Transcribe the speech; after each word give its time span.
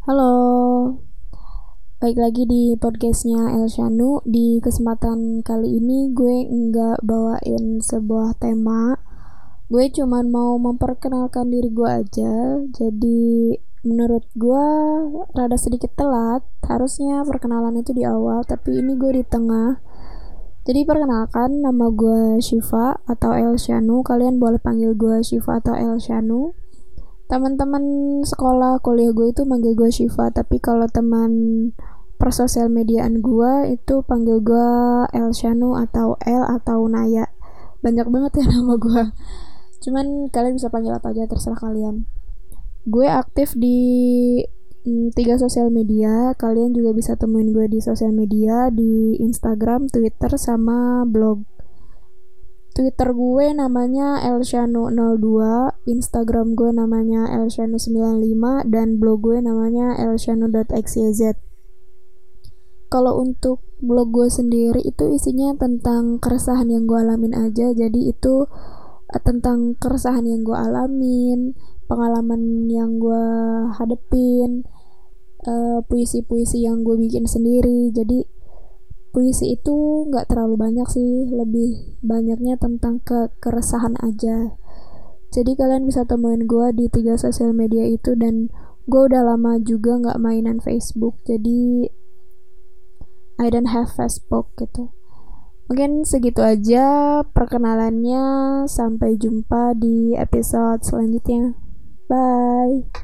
Halo, 0.00 0.96
baik 2.00 2.16
lagi 2.16 2.48
di 2.48 2.72
podcastnya 2.72 3.52
El 3.52 3.68
Shanu. 3.68 4.24
Di 4.24 4.56
kesempatan 4.56 5.44
kali 5.44 5.76
ini 5.76 6.08
gue 6.16 6.48
nggak 6.48 7.04
bawain 7.04 7.84
sebuah 7.84 8.32
tema. 8.40 8.96
Gue 9.68 9.92
cuman 9.92 10.32
mau 10.32 10.56
memperkenalkan 10.56 11.52
diri 11.52 11.68
gue 11.68 11.84
aja. 11.84 12.64
Jadi 12.72 13.52
menurut 13.84 14.24
gue 14.40 14.66
rada 15.36 15.60
sedikit 15.60 15.92
telat. 15.92 16.48
Harusnya 16.64 17.20
perkenalan 17.28 17.84
itu 17.84 17.92
di 17.92 18.00
awal, 18.00 18.40
tapi 18.48 18.80
ini 18.80 18.96
gue 18.96 19.20
di 19.20 19.24
tengah. 19.28 19.84
Jadi 20.64 20.80
perkenalkan 20.88 21.60
nama 21.60 21.92
gue 21.92 22.40
Shiva 22.40 23.04
atau 23.04 23.36
El 23.36 23.60
Shanu. 23.60 24.00
Kalian 24.00 24.40
boleh 24.40 24.64
panggil 24.64 24.96
gue 24.96 25.20
Shiva 25.20 25.60
atau 25.60 25.76
El 25.76 26.00
Shanu 26.00 26.56
teman-teman 27.30 27.84
sekolah 28.26 28.82
kuliah 28.82 29.14
gue 29.14 29.30
itu 29.30 29.46
manggil 29.46 29.78
gue 29.78 29.86
Shiva 29.94 30.34
tapi 30.34 30.58
kalau 30.58 30.90
teman 30.90 31.30
persosial 32.18 32.66
mediaan 32.68 33.22
gue 33.22 33.70
itu 33.70 34.02
panggil 34.02 34.42
gue 34.42 34.68
El 35.14 35.30
Shanu 35.30 35.78
atau 35.78 36.18
El 36.26 36.42
atau 36.42 36.84
Naya. 36.90 37.30
Banyak 37.80 38.10
banget 38.10 38.42
ya 38.42 38.46
nama 38.58 38.74
gue 38.76 39.04
cuman 39.80 40.28
kalian 40.28 40.60
bisa 40.60 40.68
panggil 40.68 40.92
apa 40.92 41.14
aja 41.14 41.24
terserah 41.24 41.56
kalian. 41.56 42.04
Gue 42.84 43.08
aktif 43.08 43.56
di 43.56 43.78
mm, 44.84 45.16
tiga 45.16 45.40
sosial 45.40 45.72
media. 45.72 46.36
Kalian 46.36 46.76
juga 46.76 46.92
bisa 46.92 47.16
temuin 47.16 47.54
gue 47.54 47.64
di 47.70 47.80
sosial 47.80 48.12
media 48.12 48.68
di 48.68 49.16
Instagram 49.22 49.88
Twitter 49.88 50.34
sama 50.36 51.08
blog 51.08 51.59
Twitter 52.70 53.10
gue 53.10 53.50
namanya 53.50 54.22
elshanu02, 54.22 55.26
Instagram 55.90 56.54
gue 56.54 56.70
namanya 56.70 57.26
elshanu95, 57.34 58.70
dan 58.70 59.02
blog 59.02 59.26
gue 59.26 59.42
namanya 59.42 59.98
elshanu.xyz. 59.98 61.34
Kalau 62.90 63.18
untuk 63.18 63.62
blog 63.82 64.14
gue 64.14 64.30
sendiri 64.30 64.82
itu 64.82 65.10
isinya 65.10 65.54
tentang 65.58 66.22
keresahan 66.22 66.70
yang 66.70 66.86
gue 66.86 66.98
alamin 66.98 67.34
aja, 67.34 67.74
jadi 67.74 68.00
itu 68.06 68.46
uh, 68.46 69.22
tentang 69.26 69.74
keresahan 69.74 70.26
yang 70.26 70.46
gue 70.46 70.54
alamin, 70.54 71.58
pengalaman 71.90 72.70
yang 72.70 73.02
gue 73.02 73.24
hadepin, 73.74 74.62
uh, 75.42 75.82
puisi-puisi 75.90 76.62
yang 76.62 76.86
gue 76.86 76.94
bikin 76.94 77.26
sendiri, 77.26 77.90
jadi 77.90 78.26
puisi 79.10 79.58
itu 79.58 80.06
nggak 80.10 80.30
terlalu 80.30 80.56
banyak 80.58 80.88
sih 80.90 81.26
lebih 81.30 81.98
banyaknya 82.02 82.56
tentang 82.58 83.02
ke 83.02 83.30
keresahan 83.42 83.98
aja. 84.02 84.54
Jadi 85.30 85.54
kalian 85.54 85.86
bisa 85.86 86.02
temuin 86.02 86.50
gue 86.50 86.74
di 86.74 86.86
tiga 86.90 87.14
sosial 87.14 87.54
media 87.54 87.86
itu 87.86 88.18
dan 88.18 88.50
gue 88.90 89.02
udah 89.06 89.22
lama 89.22 89.62
juga 89.62 89.98
nggak 90.02 90.18
mainan 90.18 90.58
Facebook 90.58 91.22
jadi 91.22 91.86
I 93.38 93.46
don't 93.48 93.70
have 93.70 93.94
Facebook 93.94 94.50
gitu. 94.58 94.90
Mungkin 95.70 96.02
segitu 96.02 96.42
aja 96.42 97.22
perkenalannya 97.30 98.66
sampai 98.66 99.14
jumpa 99.14 99.78
di 99.78 100.18
episode 100.18 100.82
selanjutnya. 100.82 101.54
Bye 102.10 102.99